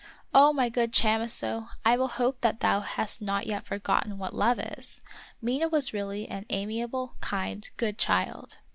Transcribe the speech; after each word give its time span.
Oh, 0.33 0.51
my 0.51 0.67
good 0.67 0.93
Chamisso! 0.93 1.69
I 1.85 1.95
will 1.95 2.07
hope 2.07 2.41
that 2.41 2.61
thou 2.61 2.79
hast 2.79 3.21
not 3.21 3.45
yet 3.45 3.67
forgotten 3.67 4.17
what 4.17 4.33
love 4.33 4.59
is! 4.59 5.03
Mina 5.43 5.69
was 5.69 5.93
really 5.93 6.27
an 6.27 6.47
amiable, 6.49 7.13
kind, 7.21 7.69
good 7.77 7.99
child. 7.99 8.57